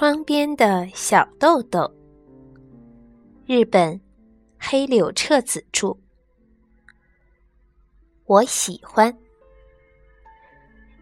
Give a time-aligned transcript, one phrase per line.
[0.00, 1.92] 窗边的小豆豆。
[3.44, 4.00] 日本，
[4.58, 5.94] 黑柳彻子著。
[8.24, 9.14] 我喜欢。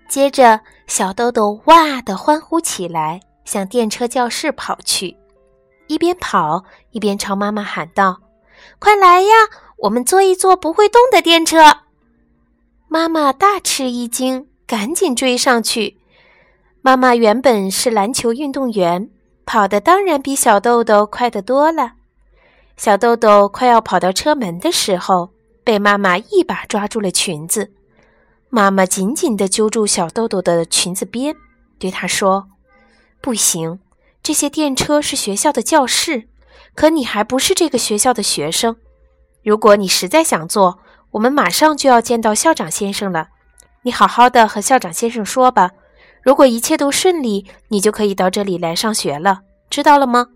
[0.09, 0.59] 接着，
[0.89, 5.17] 小豆豆哇的欢呼起来，向电车教室跑去，
[5.87, 8.21] 一边跑一边朝妈妈喊道
[8.81, 9.29] ：“快来呀，
[9.77, 11.83] 我们坐一坐不会动的电车！”
[12.91, 15.98] 妈妈大吃一惊，赶紧追上去。
[16.81, 19.11] 妈妈原本是篮球运动员，
[19.45, 21.95] 跑的当然比小豆豆快得多了。
[22.77, 25.31] 小豆豆快要跑到车门的时候，
[25.65, 27.73] 被妈妈一把抓住了裙子。
[28.49, 31.35] 妈妈紧紧地揪住小豆豆的裙子边，
[31.79, 32.49] 对他说
[33.21, 33.81] ：“不行，
[34.23, 36.29] 这些电车是学校的教室，
[36.75, 38.77] 可你还不是这个学校的学生。
[39.43, 40.79] 如果你实在想坐，
[41.11, 43.29] 我们马上就要见到校长先生了。
[43.83, 45.73] 你好好的和校长先生说吧。
[46.23, 50.29] 如果一切都顺利，你就可以到这里来上学了，知道了吗？”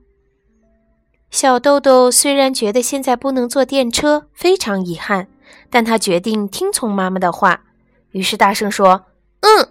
[1.30, 5.28] 小豆豆虽然觉得现在不能坐电车，非常遗憾，
[5.70, 7.62] 但他决定听从妈妈的话。
[8.10, 9.06] 于是大声说
[9.40, 9.68] ：“嗯。”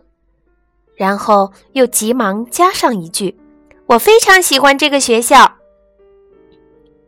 [0.98, 3.40] 然后又急忙加上一句
[3.86, 5.58] ：“我非常喜欢这个学校。”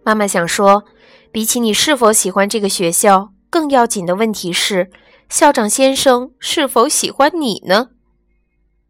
[0.06, 0.84] 妈妈想说，
[1.32, 4.92] 比起你是否喜欢这个学校，更要紧的问题是，
[5.30, 7.90] 校长先生是否喜欢你呢？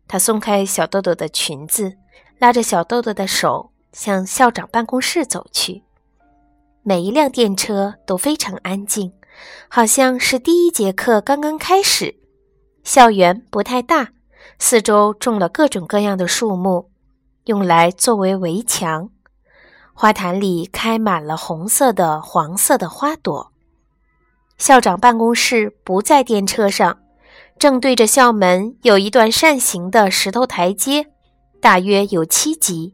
[0.08, 1.98] 他松开小豆豆的裙子，
[2.38, 5.84] 拉着小豆豆的手向校长办公室走去。
[6.84, 9.14] 每一辆电车都非常安静，
[9.70, 12.16] 好像是第一节课刚刚开始。
[12.84, 14.12] 校园不太大，
[14.60, 16.90] 四周种了各种各样的树木，
[17.46, 19.10] 用来作为围墙。
[19.94, 23.54] 花坛里开满了红色的、黄色的花朵。
[24.58, 27.00] 校长办公室不在电车上，
[27.64, 31.08] 正对着校门有一段扇形的石头台阶，
[31.62, 32.92] 大约有七级。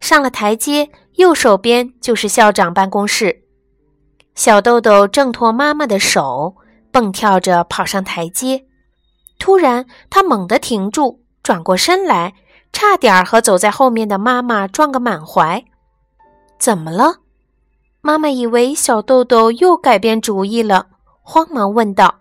[0.00, 3.44] 上了台阶，右手边就是校长办公室。
[4.34, 6.56] 小豆豆挣脱妈妈的手，
[6.90, 8.66] 蹦跳着跑上台阶。
[9.38, 12.34] 突然，他猛地停住，转过身来，
[12.70, 15.64] 差点和走在后面的妈妈撞个满怀。
[16.58, 17.20] 怎么了？
[18.02, 20.88] 妈妈以为小豆豆又改变主意了，
[21.22, 22.16] 慌忙问道。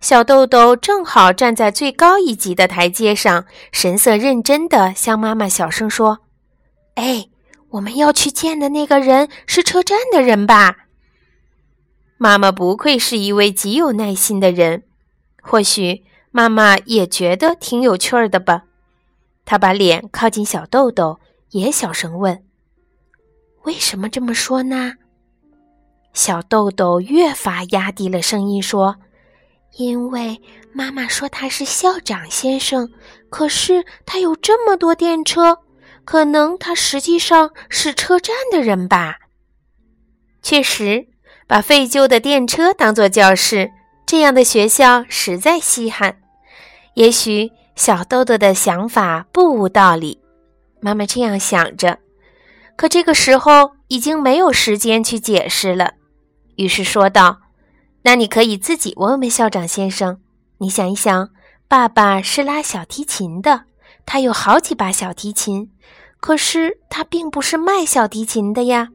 [0.00, 6.20] 小豆豆正好站在最高一级的台阶上，神色认真地向妈妈小声说
[6.94, 7.28] ：“哎，
[7.70, 10.76] 我们要去见的那个人是车站的人吧？”
[12.18, 14.84] 妈妈不愧是一位极有耐心的人，
[15.42, 16.04] 或许。
[16.32, 18.64] 妈妈也觉得挺有趣儿的吧？
[19.46, 21.18] 她把脸靠近小豆豆，
[21.52, 22.44] 也小声问
[23.64, 24.96] ：“为什么这么说呢？”
[26.12, 28.96] 小豆豆越发压低了声音说
[29.78, 30.40] ：“因为
[30.72, 32.90] 妈妈说他是校长先生，
[33.28, 35.58] 可是他有这么多电车，
[36.04, 39.18] 可能他实际上是车站的人吧？”
[40.42, 41.08] 确实，
[41.46, 43.70] 把废旧的电车当做教室，
[44.06, 46.18] 这样的学校实在稀罕。
[46.94, 50.20] 也许小豆豆的想法不无道理，
[50.80, 51.98] 妈妈这样想着。
[52.76, 55.94] 可这个时候已经没有时间去解释了，
[56.56, 57.40] 于是说道
[58.06, 60.20] ：“那你可以自己问问校长先生。
[60.58, 61.30] 你想一想，
[61.66, 63.64] 爸爸是拉小提琴的，
[64.06, 65.72] 他有好几把小提琴，
[66.20, 68.90] 可是他并不是卖小提琴的呀。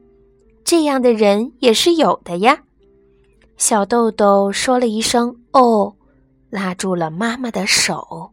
[0.64, 2.62] 这样的人也是有的呀。”
[3.58, 5.94] 小豆豆说了一声“哦”。
[6.48, 8.32] 拉住了妈妈的手。